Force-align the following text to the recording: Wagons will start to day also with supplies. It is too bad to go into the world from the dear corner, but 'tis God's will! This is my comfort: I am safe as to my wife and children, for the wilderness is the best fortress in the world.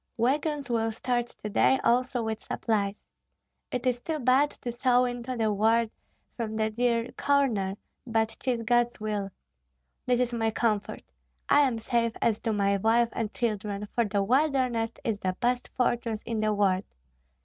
Wagons 0.17 0.67
will 0.67 0.91
start 0.91 1.27
to 1.27 1.47
day 1.47 1.79
also 1.83 2.23
with 2.23 2.41
supplies. 2.41 3.03
It 3.71 3.85
is 3.85 4.01
too 4.01 4.17
bad 4.17 4.49
to 4.49 4.71
go 4.83 5.05
into 5.05 5.37
the 5.37 5.53
world 5.53 5.91
from 6.35 6.55
the 6.55 6.71
dear 6.71 7.11
corner, 7.11 7.75
but 8.07 8.35
'tis 8.39 8.63
God's 8.63 8.99
will! 8.99 9.29
This 10.07 10.19
is 10.19 10.33
my 10.33 10.49
comfort: 10.49 11.03
I 11.49 11.61
am 11.67 11.77
safe 11.77 12.13
as 12.19 12.39
to 12.39 12.51
my 12.51 12.77
wife 12.77 13.09
and 13.11 13.31
children, 13.35 13.87
for 13.93 14.03
the 14.05 14.23
wilderness 14.23 14.91
is 15.03 15.19
the 15.19 15.37
best 15.39 15.69
fortress 15.77 16.23
in 16.23 16.39
the 16.39 16.51
world. 16.51 16.85